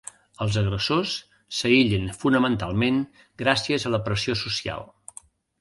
[0.43, 1.11] Els agressors
[1.57, 2.97] s'aïllen fonamentalment
[3.43, 4.91] gràcies a la pressió social.